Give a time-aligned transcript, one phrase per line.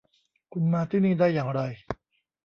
[0.51, 1.61] คุณมาที่นี่ได้อย่างไร?